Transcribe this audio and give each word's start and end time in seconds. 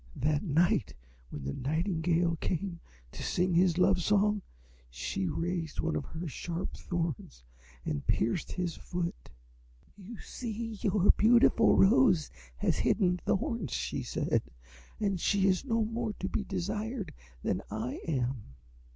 That 0.15 0.41
night, 0.41 0.95
when 1.29 1.43
the 1.43 1.53
nightingale 1.53 2.35
came 2.37 2.79
to 3.11 3.21
sing 3.21 3.53
his 3.53 3.77
love 3.77 4.01
song, 4.01 4.41
she 4.89 5.27
raised 5.27 5.79
one 5.79 5.95
of 5.95 6.05
her 6.05 6.27
sharp 6.27 6.73
thorns 6.75 7.43
and 7.85 8.07
pierced 8.07 8.53
his 8.53 8.75
foot. 8.75 9.29
"'You 9.95 10.17
see 10.17 10.79
your 10.81 11.11
beautiful 11.17 11.75
Rose 11.77 12.31
has 12.57 12.79
hidden 12.79 13.17
thorns,' 13.17 13.73
she 13.73 14.01
said, 14.01 14.41
'and 14.99 15.19
she 15.19 15.45
is 15.47 15.65
no 15.65 15.85
more 15.85 16.13
to 16.13 16.27
be 16.27 16.45
desired 16.45 17.13
than 17.43 17.61
I 17.69 17.99
am.' 18.07 18.41